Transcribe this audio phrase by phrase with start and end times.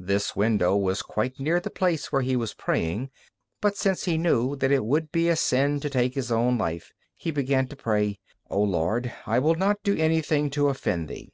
[0.00, 3.08] This window was quite near the place where he was praying.
[3.60, 6.90] But since he knew that it would be a sin to take his own life,
[7.14, 8.18] he began to pray,
[8.50, 11.30] "O Lord, I will not do anything to offend Thee."